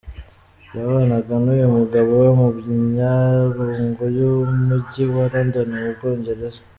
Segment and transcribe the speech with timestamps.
[0.75, 6.61] Yabanaga n’uyu mugabo we mu Majyaruguru y’Umujyi wa London mu Bwongereza.